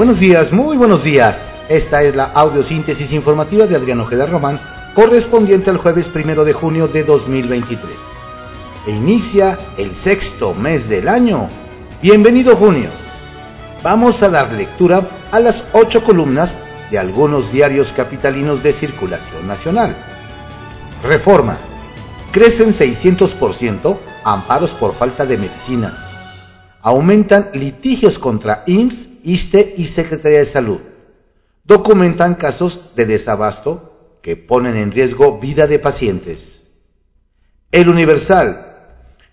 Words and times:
Buenos 0.00 0.18
días, 0.18 0.50
muy 0.50 0.78
buenos 0.78 1.04
días. 1.04 1.42
Esta 1.68 2.02
es 2.02 2.16
la 2.16 2.24
audiosíntesis 2.24 3.12
informativa 3.12 3.66
de 3.66 3.76
Adriano 3.76 4.04
Ojeda 4.04 4.24
Román, 4.24 4.58
correspondiente 4.94 5.68
al 5.68 5.76
jueves 5.76 6.08
primero 6.08 6.46
de 6.46 6.54
junio 6.54 6.88
de 6.88 7.04
2023. 7.04 7.94
E 8.86 8.92
inicia 8.92 9.58
el 9.76 9.94
sexto 9.94 10.54
mes 10.54 10.88
del 10.88 11.06
año. 11.06 11.50
Bienvenido 12.00 12.56
junio. 12.56 12.88
Vamos 13.82 14.22
a 14.22 14.30
dar 14.30 14.50
lectura 14.54 15.06
a 15.32 15.38
las 15.38 15.68
ocho 15.74 16.02
columnas 16.02 16.56
de 16.90 16.98
algunos 16.98 17.52
diarios 17.52 17.92
capitalinos 17.92 18.62
de 18.62 18.72
circulación 18.72 19.46
nacional. 19.46 19.94
Reforma. 21.02 21.58
Crecen 22.32 22.70
600% 22.70 23.98
amparos 24.24 24.70
por 24.70 24.94
falta 24.94 25.26
de 25.26 25.36
medicinas. 25.36 25.92
Aumentan 26.82 27.50
litigios 27.54 28.18
contra 28.18 28.64
IMSS 28.66 29.10
ISTE 29.22 29.74
y 29.76 29.86
Secretaría 29.86 30.38
de 30.38 30.46
Salud. 30.46 30.80
Documentan 31.64 32.34
casos 32.34 32.94
de 32.96 33.06
desabasto 33.06 34.18
que 34.22 34.36
ponen 34.36 34.76
en 34.76 34.92
riesgo 34.92 35.38
vida 35.38 35.66
de 35.66 35.78
pacientes. 35.78 36.62
El 37.70 37.88
Universal. 37.88 38.66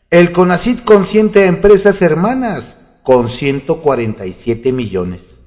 El 0.10 0.32
CONACIT 0.32 0.84
consiente 0.84 1.44
a 1.44 1.48
empresas 1.48 2.02
hermanas 2.02 2.78
con 3.04 3.28
147 3.28 4.72
millones. 4.72 5.38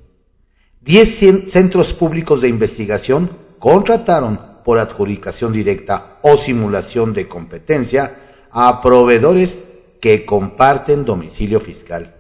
10 0.83 1.51
centros 1.51 1.93
públicos 1.93 2.41
de 2.41 2.49
investigación 2.49 3.31
contrataron 3.59 4.41
por 4.65 4.79
adjudicación 4.79 5.53
directa 5.53 6.19
o 6.23 6.37
simulación 6.37 7.13
de 7.13 7.29
competencia 7.29 8.17
a 8.51 8.83
proveedores 8.83 9.70
que 10.01 10.25
comparten 10.25 11.05
domicilio 11.05 11.61
fiscal. 11.61 12.17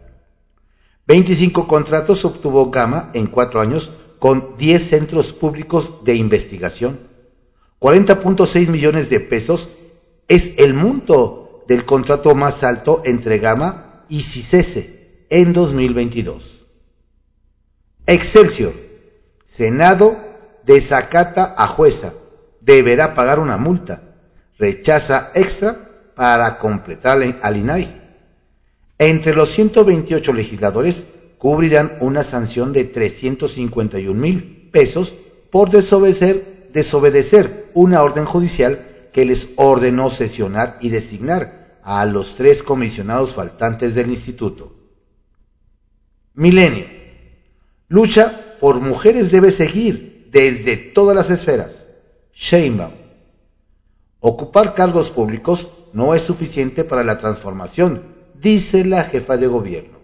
25 1.07 1.66
contratos 1.66 2.24
obtuvo 2.24 2.71
Gama 2.71 3.10
en 3.15 3.27
cuatro 3.27 3.60
años 3.60 3.91
con 4.18 4.57
10 4.59 4.88
centros 4.88 5.32
públicos 5.32 6.05
de 6.05 6.15
investigación. 6.15 7.01
40.6 7.80 8.68
millones 8.68 9.09
de 9.09 9.21
pesos 9.21 9.71
es 10.29 10.59
el 10.59 10.74
monto 10.74 11.65
del 11.66 11.85
contrato 11.85 12.35
más 12.35 12.63
alto 12.63 13.02
entre 13.05 13.38
Gama 13.38 14.05
y 14.09 14.23
CICESE 14.23 15.27
en 15.30 15.52
2022. 15.52 16.66
Excelsior. 18.07 18.74
Senado 19.46 20.16
desacata 20.65 21.55
a 21.57 21.66
jueza. 21.66 22.12
Deberá 22.60 23.15
pagar 23.15 23.38
una 23.38 23.57
multa. 23.57 24.02
Rechaza 24.59 25.30
extra 25.35 25.90
para 26.15 26.59
completar 26.59 27.21
al 27.43 27.57
INAI. 27.57 28.01
Entre 28.99 29.35
los 29.35 29.49
128 29.51 30.33
legisladores 30.33 31.05
cubrirán 31.39 31.97
una 32.01 32.23
sanción 32.23 32.75
de 32.75 32.85
351 32.85 34.21
mil 34.21 34.69
pesos 34.71 35.15
por 35.51 35.71
desobedecer, 35.71 37.71
una 37.75 38.02
orden 38.02 38.27
judicial 38.27 38.87
que 39.13 39.25
les 39.25 39.49
ordenó 39.57 40.11
sesionar 40.11 40.77
y 40.80 40.91
designar 40.91 41.79
a 41.83 42.05
los 42.05 42.37
tres 42.37 42.63
comisionados 42.63 43.30
faltantes 43.30 43.95
del 43.95 44.11
instituto. 44.11 44.74
Milenio. 46.35 46.85
Lucha 47.89 48.59
por 48.61 48.80
mujeres 48.80 49.33
debe 49.33 49.51
seguir 49.51 50.29
desde 50.30 50.77
todas 50.77 51.17
las 51.17 51.30
esferas. 51.30 51.87
Sheinbaum. 52.35 52.99
Ocupar 54.21 54.74
cargos 54.74 55.10
públicos 55.10 55.68
no 55.95 56.15
es 56.15 56.23
suficiente 56.23 56.85
para 56.85 57.04
la 57.04 57.18
transformación 57.18 58.02
dice 58.35 58.85
la 58.85 59.04
jefa 59.04 59.37
de 59.37 59.46
gobierno. 59.46 59.99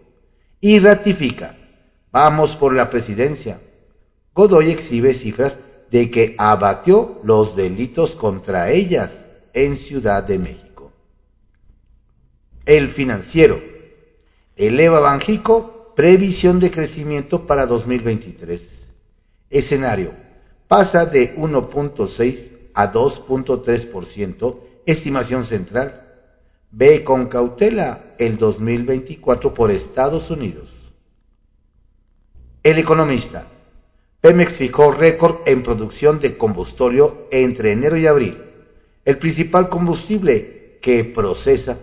Y 0.60 0.78
ratifica, 0.78 1.56
vamos 2.12 2.56
por 2.56 2.74
la 2.74 2.90
presidencia. 2.90 3.60
Godoy 4.34 4.70
exhibe 4.70 5.14
cifras 5.14 5.58
de 5.90 6.10
que 6.10 6.34
abatió 6.38 7.20
los 7.22 7.56
delitos 7.56 8.14
contra 8.14 8.70
ellas 8.70 9.26
en 9.52 9.76
Ciudad 9.76 10.22
de 10.22 10.38
México. 10.38 10.92
El 12.64 12.88
financiero. 12.88 13.60
Eleva 14.56 15.00
Banjico 15.00 15.92
previsión 15.94 16.60
de 16.60 16.70
crecimiento 16.70 17.46
para 17.46 17.66
2023. 17.66 18.88
Escenario. 19.50 20.12
Pasa 20.68 21.06
de 21.06 21.36
1.6 21.36 22.55
a 22.76 22.92
2.3%, 22.92 24.60
estimación 24.86 25.44
central 25.44 26.06
Ve 26.78 27.04
con 27.04 27.26
cautela 27.26 28.02
el 28.18 28.36
2024 28.36 29.54
por 29.54 29.70
Estados 29.70 30.30
Unidos. 30.30 30.92
El 32.62 32.78
economista. 32.78 33.46
Pemex 34.20 34.58
fijó 34.58 34.90
récord 34.90 35.36
en 35.46 35.62
producción 35.62 36.20
de 36.20 36.36
combustorio 36.36 37.28
entre 37.30 37.72
enero 37.72 37.96
y 37.96 38.06
abril, 38.06 38.36
el 39.06 39.16
principal 39.16 39.70
combustible 39.70 40.78
que 40.82 41.02
procesa. 41.04 41.78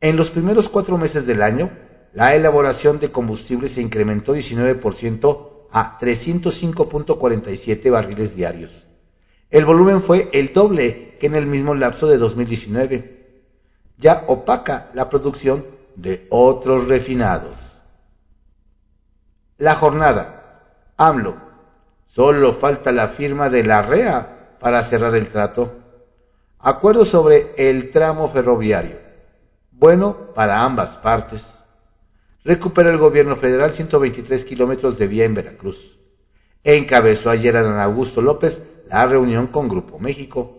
En 0.00 0.16
los 0.16 0.30
primeros 0.30 0.68
cuatro 0.68 0.98
meses 0.98 1.26
del 1.26 1.42
año, 1.42 1.70
la 2.12 2.34
elaboración 2.34 2.98
de 2.98 3.12
combustible 3.12 3.68
se 3.68 3.82
incrementó 3.82 4.34
19% 4.34 5.68
a 5.70 5.98
305.47 6.00 7.90
barriles 7.90 8.34
diarios. 8.34 8.86
El 9.50 9.64
volumen 9.64 10.00
fue 10.00 10.28
el 10.32 10.52
doble 10.52 11.16
que 11.20 11.26
en 11.26 11.36
el 11.36 11.46
mismo 11.46 11.74
lapso 11.74 12.08
de 12.08 12.18
2019 12.18 13.16
ya 13.98 14.24
opaca 14.26 14.90
la 14.92 15.08
producción 15.08 15.64
de 15.94 16.26
otros 16.30 16.88
refinados. 16.88 17.80
La 19.58 19.74
jornada. 19.74 20.32
AMLO. 20.96 21.36
Solo 22.08 22.52
falta 22.52 22.92
la 22.92 23.08
firma 23.08 23.50
de 23.50 23.62
la 23.62 23.82
REA 23.82 24.56
para 24.60 24.82
cerrar 24.82 25.14
el 25.14 25.28
trato. 25.28 25.72
Acuerdo 26.58 27.04
sobre 27.04 27.52
el 27.56 27.90
tramo 27.90 28.28
ferroviario. 28.28 28.96
Bueno 29.70 30.34
para 30.34 30.64
ambas 30.64 30.96
partes. 30.96 31.46
Recupera 32.44 32.90
el 32.90 32.98
gobierno 32.98 33.36
federal 33.36 33.72
123 33.72 34.44
kilómetros 34.44 34.98
de 34.98 35.06
vía 35.06 35.24
en 35.24 35.34
Veracruz. 35.34 35.98
Encabezó 36.64 37.30
ayer 37.30 37.56
a 37.56 37.62
Dan 37.62 37.78
Augusto 37.78 38.20
López 38.22 38.62
la 38.88 39.06
reunión 39.06 39.48
con 39.48 39.68
Grupo 39.68 39.98
México 39.98 40.56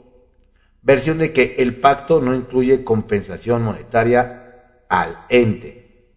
versión 0.87 1.17
de 1.17 1.33
que 1.33 1.55
el 1.59 1.75
pacto 1.75 2.21
no 2.21 2.33
incluye 2.33 2.85
compensación 2.85 3.61
monetaria 3.61 4.83
al 4.87 5.17
ente. 5.27 6.07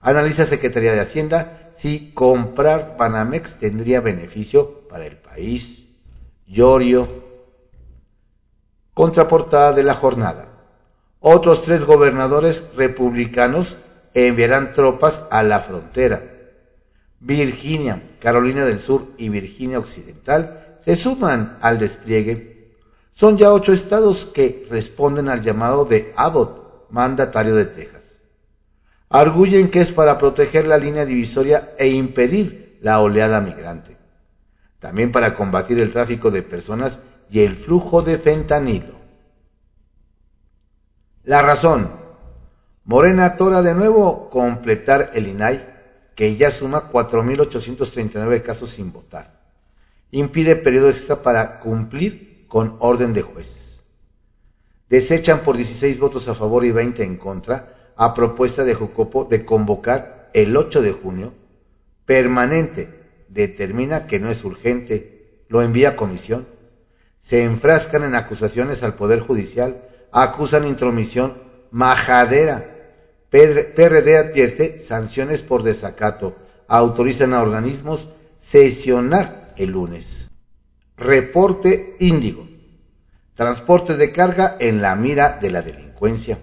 Analiza 0.00 0.44
Secretaría 0.44 0.92
de 0.92 1.00
Hacienda 1.00 1.70
si 1.74 2.12
comprar 2.12 2.96
Banamex 2.98 3.58
tendría 3.58 4.02
beneficio 4.02 4.86
para 4.88 5.06
el 5.06 5.16
país. 5.16 5.86
Llorio. 6.46 7.24
Contraportada 8.92 9.72
de 9.72 9.84
la 9.84 9.94
jornada. 9.94 10.48
Otros 11.20 11.62
tres 11.62 11.86
gobernadores 11.86 12.74
republicanos 12.76 13.78
enviarán 14.12 14.74
tropas 14.74 15.22
a 15.30 15.42
la 15.42 15.60
frontera. 15.60 16.22
Virginia, 17.20 18.02
Carolina 18.20 18.66
del 18.66 18.78
Sur 18.78 19.06
y 19.16 19.30
Virginia 19.30 19.78
Occidental 19.78 20.63
se 20.84 20.96
suman 20.96 21.56
al 21.62 21.78
despliegue 21.78 22.54
son 23.14 23.38
ya 23.38 23.52
ocho 23.52 23.72
estados 23.72 24.26
que 24.26 24.66
responden 24.68 25.28
al 25.28 25.40
llamado 25.40 25.84
de 25.84 26.12
Abbott, 26.16 26.90
mandatario 26.90 27.54
de 27.54 27.64
Texas. 27.64 28.02
Arguyen 29.08 29.70
que 29.70 29.80
es 29.80 29.92
para 29.92 30.18
proteger 30.18 30.66
la 30.66 30.76
línea 30.76 31.04
divisoria 31.04 31.72
e 31.78 31.88
impedir 31.88 32.78
la 32.82 33.00
oleada 33.00 33.40
migrante. 33.40 33.96
También 34.80 35.12
para 35.12 35.34
combatir 35.34 35.78
el 35.80 35.92
tráfico 35.92 36.30
de 36.30 36.42
personas 36.42 36.98
y 37.30 37.40
el 37.40 37.56
flujo 37.56 38.02
de 38.02 38.18
fentanilo. 38.18 38.96
La 41.22 41.40
razón. 41.40 41.88
Morena 42.84 43.36
tora 43.36 43.62
de 43.62 43.74
nuevo 43.74 44.28
completar 44.28 45.12
el 45.14 45.28
INAI, 45.28 45.64
que 46.14 46.36
ya 46.36 46.50
suma 46.50 46.90
4.839 46.92 48.42
casos 48.42 48.70
sin 48.70 48.92
votar. 48.92 49.33
Impide 50.14 50.54
periodo 50.54 50.90
extra 50.90 51.22
para 51.22 51.58
cumplir 51.58 52.46
con 52.46 52.76
orden 52.78 53.12
de 53.14 53.22
juez. 53.22 53.82
Desechan 54.88 55.40
por 55.40 55.56
16 55.56 55.98
votos 55.98 56.28
a 56.28 56.34
favor 56.34 56.64
y 56.64 56.70
20 56.70 57.02
en 57.02 57.16
contra 57.16 57.92
a 57.96 58.14
propuesta 58.14 58.62
de 58.62 58.74
Jocopo 58.74 59.24
de 59.24 59.44
convocar 59.44 60.30
el 60.32 60.56
8 60.56 60.82
de 60.82 60.92
junio 60.92 61.34
permanente. 62.06 62.90
Determina 63.28 64.06
que 64.06 64.20
no 64.20 64.30
es 64.30 64.44
urgente, 64.44 65.42
lo 65.48 65.62
envía 65.62 65.88
a 65.88 65.96
comisión. 65.96 66.46
Se 67.20 67.42
enfrascan 67.42 68.04
en 68.04 68.14
acusaciones 68.14 68.84
al 68.84 68.94
Poder 68.94 69.18
Judicial, 69.18 69.82
acusan 70.12 70.64
intromisión 70.64 71.34
majadera. 71.72 72.64
PRD 73.30 74.16
advierte 74.16 74.78
sanciones 74.78 75.42
por 75.42 75.64
desacato, 75.64 76.36
autorizan 76.68 77.34
a 77.34 77.42
organismos 77.42 78.10
sesionar 78.38 79.43
el 79.56 79.70
lunes. 79.70 80.30
Reporte 80.96 81.96
Índigo. 82.00 82.48
Transporte 83.34 83.96
de 83.96 84.12
carga 84.12 84.56
en 84.60 84.80
la 84.80 84.94
mira 84.94 85.38
de 85.40 85.50
la 85.50 85.62
delincuencia. 85.62 86.38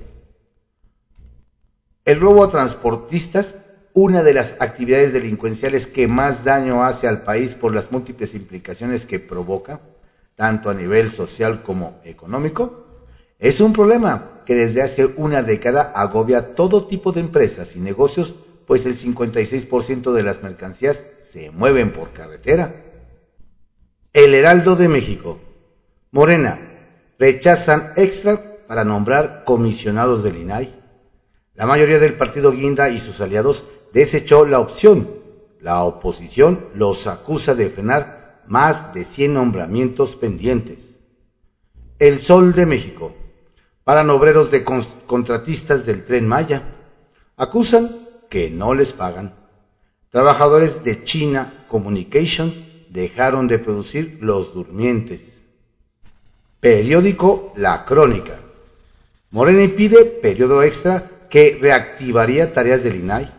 El 2.04 2.20
robo 2.20 2.44
a 2.44 2.50
transportistas 2.50 3.56
una 3.94 4.24
de 4.24 4.34
las 4.34 4.56
actividades 4.60 5.14
delincuenciales 5.14 5.86
que 5.88 6.08
más 6.08 6.44
daño 6.44 6.84
hace 6.84 7.08
al 7.08 7.24
país 7.24 7.56
por 7.56 7.74
las 7.74 7.92
múltiples 7.92 8.34
implicaciones 8.34 9.06
que 9.06 9.20
provoca, 9.20 9.82
tanto 10.36 10.70
a 10.70 10.74
nivel 10.74 11.10
social 11.10 11.62
como 11.62 12.00
económico, 12.04 12.86
es 13.38 13.60
un 13.60 13.74
problema 13.74 14.44
que 14.46 14.56
desde 14.56 14.82
hace 14.82 15.06
una 15.18 15.42
década 15.42 15.92
agobia 15.96 16.56
todo 16.56 16.86
tipo 16.86 17.12
de 17.12 17.22
empresas 17.22 17.76
y 17.76 17.80
negocios, 17.80 18.36
pues 18.66 18.86
el 18.86 18.96
56% 18.96 20.14
de 20.14 20.24
las 20.24 20.44
mercancías 20.44 21.04
se 21.28 21.52
mueven 21.52 21.92
por 21.92 22.14
carretera. 22.14 22.91
El 24.14 24.34
Heraldo 24.34 24.76
de 24.76 24.90
México. 24.90 25.40
Morena. 26.12 26.60
Rechazan 27.18 27.94
extra 27.96 28.42
para 28.68 28.84
nombrar 28.84 29.46
comisionados 29.46 30.22
del 30.22 30.36
INAI. 30.36 30.70
La 31.54 31.66
mayoría 31.66 31.98
del 31.98 32.16
partido 32.16 32.52
Guinda 32.52 32.90
y 32.90 33.00
sus 33.00 33.22
aliados 33.22 33.64
desechó 33.94 34.46
la 34.46 34.60
opción. 34.60 35.10
La 35.62 35.84
oposición 35.84 36.60
los 36.76 37.08
acusa 37.08 37.56
de 37.56 37.70
frenar 37.70 38.42
más 38.48 38.94
de 38.94 39.06
100 39.06 39.34
nombramientos 39.34 40.18
pendientes. 40.18 40.98
El 41.98 42.20
Sol 42.20 42.52
de 42.52 42.66
México 42.66 43.16
para 43.86 44.02
obreros 44.14 44.52
de 44.52 44.66
contratistas 45.08 45.86
del 45.86 46.04
tren 46.04 46.28
Maya. 46.28 46.62
Acusan 47.38 47.90
que 48.30 48.50
no 48.50 48.74
les 48.74 48.92
pagan. 48.92 49.34
Trabajadores 50.10 50.84
de 50.84 51.02
China 51.06 51.66
Communication 51.70 52.71
dejaron 52.92 53.48
de 53.48 53.58
producir 53.58 54.18
los 54.22 54.54
durmientes. 54.54 55.42
Periódico 56.60 57.54
La 57.56 57.86
Crónica. 57.86 58.40
Morena 59.32 59.74
pide 59.76 60.04
periodo 60.06 60.62
extra 60.62 61.10
que 61.30 61.58
reactivaría 61.60 62.52
tareas 62.52 62.84
del 62.84 62.98
INAI. 62.98 63.32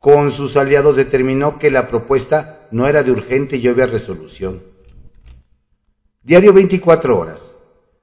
Con 0.00 0.32
sus 0.32 0.56
aliados 0.56 0.96
determinó 0.96 1.58
que 1.58 1.70
la 1.70 1.86
propuesta 1.86 2.66
no 2.72 2.88
era 2.88 3.02
de 3.02 3.12
urgente 3.12 3.56
y 3.56 3.68
obvia 3.68 3.86
resolución. 3.86 4.62
Diario 6.22 6.52
24 6.52 7.18
horas. 7.18 7.54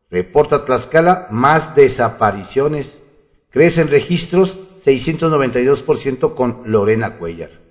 Reporta 0.10 0.64
Tlaxcala 0.64 1.28
más 1.30 1.76
desapariciones. 1.76 3.00
Crecen 3.50 3.90
registros 3.90 4.58
692% 4.84 6.34
con 6.34 6.62
Lorena 6.66 7.18
Cuellar. 7.18 7.63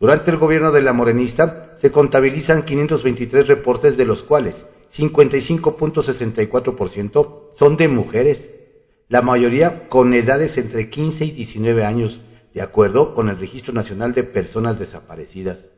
Durante 0.00 0.30
el 0.30 0.38
gobierno 0.38 0.72
de 0.72 0.80
la 0.80 0.94
morenista 0.94 1.74
se 1.76 1.90
contabilizan 1.90 2.62
523 2.62 3.46
reportes 3.46 3.98
de 3.98 4.06
los 4.06 4.22
cuales 4.22 4.64
55.64% 4.96 7.48
son 7.54 7.76
de 7.76 7.86
mujeres, 7.86 8.48
la 9.08 9.20
mayoría 9.20 9.90
con 9.90 10.14
edades 10.14 10.56
entre 10.56 10.88
15 10.88 11.26
y 11.26 11.32
19 11.32 11.84
años, 11.84 12.22
de 12.54 12.62
acuerdo 12.62 13.12
con 13.12 13.28
el 13.28 13.38
Registro 13.38 13.74
Nacional 13.74 14.14
de 14.14 14.24
Personas 14.24 14.78
Desaparecidas. 14.78 15.68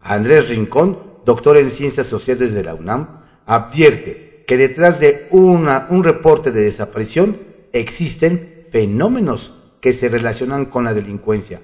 Andrés 0.00 0.48
Rincón, 0.48 0.98
doctor 1.24 1.58
en 1.58 1.70
Ciencias 1.70 2.08
Sociales 2.08 2.52
de 2.52 2.64
la 2.64 2.74
UNAM, 2.74 3.20
advierte 3.46 4.42
que 4.48 4.56
detrás 4.56 4.98
de 4.98 5.28
un 5.30 6.02
reporte 6.02 6.50
de 6.50 6.62
desaparición 6.62 7.36
existen 7.72 8.64
fenómenos 8.72 9.52
que 9.80 9.92
se 9.92 10.08
relacionan 10.08 10.64
con 10.64 10.82
la 10.82 10.92
delincuencia, 10.92 11.62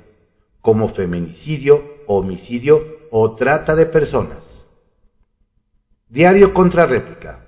como 0.64 0.88
feminicidio, 0.88 1.84
homicidio 2.06 3.06
o 3.10 3.36
trata 3.36 3.76
de 3.76 3.84
personas. 3.84 4.64
Diario 6.08 6.54
contra 6.54 6.86
réplica. 6.86 7.46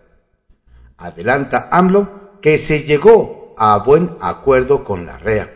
Adelanta 0.98 1.70
AMLO 1.72 2.40
que 2.42 2.58
se 2.58 2.82
llegó 2.82 3.54
a 3.56 3.78
buen 3.78 4.10
acuerdo 4.20 4.84
con 4.84 5.06
la 5.06 5.16
REA. 5.16 5.50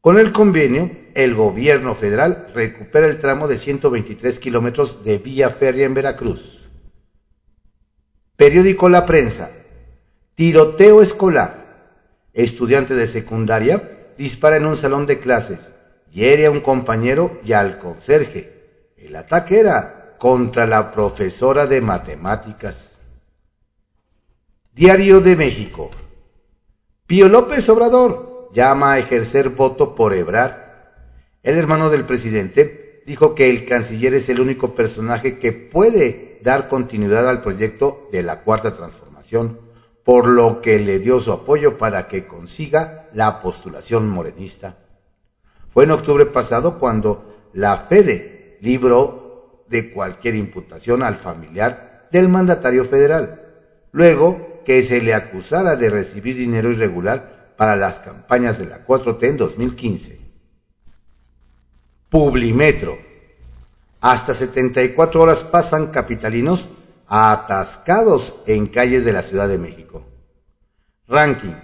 Con 0.00 0.18
el 0.18 0.32
convenio, 0.32 0.90
el 1.12 1.34
gobierno 1.34 1.94
federal 1.94 2.48
recupera 2.54 3.06
el 3.06 3.18
tramo 3.18 3.46
de 3.46 3.58
123 3.58 4.38
kilómetros 4.38 5.04
de 5.04 5.18
vía 5.18 5.50
férrea 5.50 5.84
en 5.84 5.92
Veracruz. 5.92 6.70
Periódico 8.36 8.88
La 8.88 9.04
Prensa. 9.04 9.50
Tiroteo 10.36 11.02
escolar. 11.02 11.90
Estudiante 12.32 12.94
de 12.94 13.06
secundaria 13.08 14.14
dispara 14.16 14.56
en 14.56 14.64
un 14.64 14.76
salón 14.76 15.04
de 15.04 15.20
clases, 15.20 15.73
hiere 16.14 16.46
a 16.46 16.50
un 16.52 16.60
compañero 16.60 17.40
y 17.44 17.52
al 17.52 17.78
conserje. 17.78 18.92
El 18.96 19.16
ataque 19.16 19.58
era 19.58 20.14
contra 20.16 20.64
la 20.64 20.92
profesora 20.92 21.66
de 21.66 21.80
matemáticas. 21.80 22.98
Diario 24.72 25.20
de 25.20 25.34
México. 25.34 25.90
Pío 27.06 27.28
López 27.28 27.68
Obrador 27.68 28.50
llama 28.54 28.92
a 28.92 28.98
ejercer 29.00 29.50
voto 29.50 29.96
por 29.96 30.14
Ebrard. 30.14 30.54
El 31.42 31.58
hermano 31.58 31.90
del 31.90 32.04
presidente 32.04 33.02
dijo 33.06 33.34
que 33.34 33.50
el 33.50 33.66
canciller 33.66 34.14
es 34.14 34.28
el 34.28 34.40
único 34.40 34.74
personaje 34.74 35.38
que 35.40 35.52
puede 35.52 36.38
dar 36.42 36.68
continuidad 36.68 37.28
al 37.28 37.42
proyecto 37.42 38.08
de 38.12 38.22
la 38.22 38.40
Cuarta 38.40 38.74
Transformación, 38.74 39.58
por 40.04 40.28
lo 40.28 40.62
que 40.62 40.78
le 40.78 41.00
dio 41.00 41.18
su 41.20 41.32
apoyo 41.32 41.76
para 41.76 42.06
que 42.06 42.24
consiga 42.24 43.08
la 43.12 43.42
postulación 43.42 44.08
morenista. 44.08 44.83
Fue 45.74 45.82
en 45.82 45.90
octubre 45.90 46.24
pasado 46.24 46.78
cuando 46.78 47.50
la 47.52 47.76
FEDE 47.76 48.58
libró 48.60 49.64
de 49.68 49.92
cualquier 49.92 50.36
imputación 50.36 51.02
al 51.02 51.16
familiar 51.16 52.06
del 52.12 52.28
mandatario 52.28 52.84
federal, 52.84 53.42
luego 53.90 54.62
que 54.64 54.84
se 54.84 55.02
le 55.02 55.14
acusara 55.14 55.74
de 55.74 55.90
recibir 55.90 56.36
dinero 56.36 56.70
irregular 56.70 57.54
para 57.56 57.74
las 57.74 57.98
campañas 57.98 58.56
de 58.58 58.66
la 58.66 58.86
4T 58.86 59.24
en 59.24 59.36
2015. 59.36 60.20
Publimetro 62.08 62.96
hasta 64.00 64.32
74 64.32 65.20
horas 65.20 65.42
pasan 65.42 65.86
capitalinos 65.86 66.68
atascados 67.08 68.44
en 68.46 68.68
calles 68.68 69.04
de 69.04 69.12
la 69.12 69.22
Ciudad 69.22 69.48
de 69.48 69.58
México. 69.58 70.06
Ranking. 71.08 71.54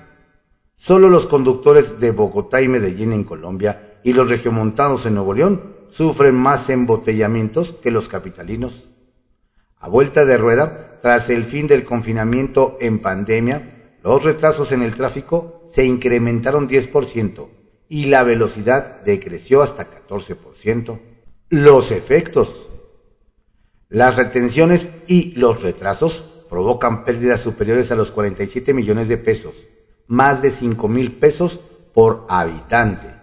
Solo 0.74 1.10
los 1.10 1.26
conductores 1.26 2.00
de 2.00 2.10
Bogotá 2.10 2.60
y 2.60 2.68
Medellín 2.68 3.12
en 3.12 3.22
Colombia 3.22 3.89
y 4.02 4.12
los 4.12 4.28
regiomontanos 4.28 5.06
en 5.06 5.14
Nuevo 5.14 5.34
León 5.34 5.76
sufren 5.90 6.34
más 6.34 6.70
embotellamientos 6.70 7.72
que 7.72 7.90
los 7.90 8.08
capitalinos. 8.08 8.88
A 9.78 9.88
vuelta 9.88 10.24
de 10.24 10.38
rueda, 10.38 10.98
tras 11.02 11.30
el 11.30 11.44
fin 11.44 11.66
del 11.66 11.84
confinamiento 11.84 12.76
en 12.80 12.98
pandemia, 13.00 13.98
los 14.02 14.22
retrasos 14.22 14.72
en 14.72 14.82
el 14.82 14.94
tráfico 14.94 15.66
se 15.70 15.84
incrementaron 15.84 16.68
10% 16.68 17.48
y 17.88 18.06
la 18.06 18.22
velocidad 18.22 19.02
decreció 19.02 19.62
hasta 19.62 19.86
14%. 19.90 21.00
Los 21.48 21.90
efectos. 21.90 22.68
Las 23.88 24.16
retenciones 24.16 24.88
y 25.08 25.32
los 25.32 25.62
retrasos 25.62 26.44
provocan 26.48 27.04
pérdidas 27.04 27.40
superiores 27.40 27.90
a 27.90 27.96
los 27.96 28.10
47 28.12 28.72
millones 28.74 29.08
de 29.08 29.18
pesos, 29.18 29.64
más 30.06 30.42
de 30.42 30.50
5 30.50 30.88
mil 30.88 31.18
pesos 31.18 31.58
por 31.92 32.26
habitante. 32.28 33.19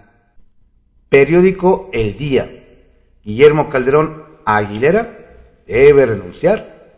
Periódico 1.10 1.90
El 1.94 2.18
Día. 2.18 2.50
Guillermo 3.24 3.70
Calderón 3.70 4.26
Aguilera 4.44 5.08
debe 5.66 6.06
renunciar, 6.06 6.92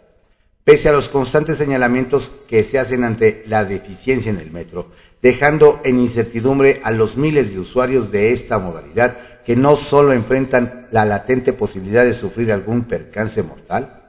pese 0.63 0.89
a 0.89 0.93
los 0.93 1.09
constantes 1.09 1.57
señalamientos 1.57 2.31
que 2.47 2.63
se 2.63 2.79
hacen 2.79 3.03
ante 3.03 3.43
la 3.45 3.65
deficiencia 3.65 4.31
en 4.31 4.39
el 4.39 4.49
metro, 4.49 4.87
dejando 5.21 5.79
en 5.83 5.99
incertidumbre 5.99 6.81
a 6.83 6.89
los 6.89 7.17
miles 7.17 7.53
de 7.53 7.59
usuarios 7.59 8.11
de 8.11 8.33
esta 8.33 8.57
modalidad 8.57 9.15
que 9.45 9.55
no 9.55 9.75
solo 9.75 10.13
enfrentan 10.13 10.87
la 10.89 11.05
latente 11.05 11.53
posibilidad 11.53 12.03
de 12.03 12.15
sufrir 12.15 12.51
algún 12.51 12.85
percance 12.85 13.43
mortal, 13.43 14.01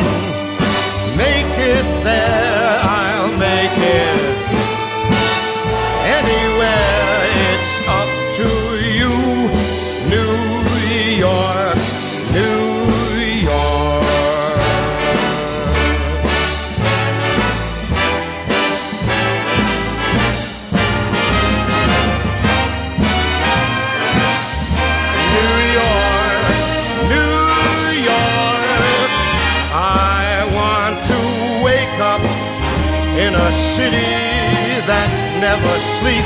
asleep. 35.81 36.20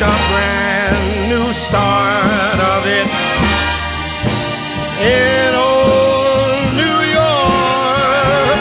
Make 0.00 0.08
a 0.08 0.16
brand 0.32 1.28
new 1.28 1.52
start 1.52 2.58
of 2.58 2.86
it 2.86 3.06
in 5.02 5.54
old 5.54 6.74
New 6.74 7.00
York. 7.18 8.58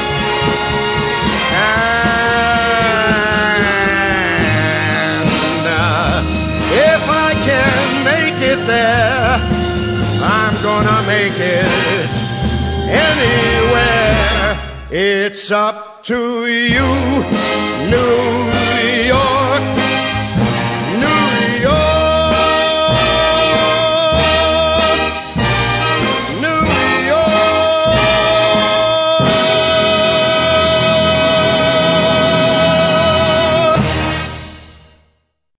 And 4.85 5.65
uh, 5.65 6.23
if 6.73 7.03
I 7.07 7.33
can 7.47 8.03
make 8.03 8.41
it 8.41 8.59
there, 8.67 9.39
I'm 10.21 10.55
gonna 10.61 11.01
make 11.07 11.37
it 11.37 12.09
anywhere. 13.07 14.57
It's 14.91 15.51
up 15.51 16.03
to 16.03 16.47
you, 16.47 16.89
New 17.89 18.51
York. 19.07 19.38